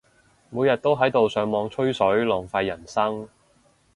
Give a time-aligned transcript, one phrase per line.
[0.49, 3.29] 每日都喺度上網吹水，浪費人生